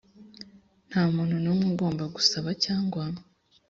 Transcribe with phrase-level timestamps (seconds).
[0.89, 3.03] nta muntu n umwe ugomba gusaba cyangwa